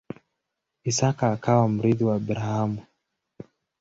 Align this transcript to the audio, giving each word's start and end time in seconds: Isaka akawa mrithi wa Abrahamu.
Isaka 0.89 1.23
akawa 1.35 1.65
mrithi 1.73 2.03
wa 2.07 2.15
Abrahamu. 2.21 2.81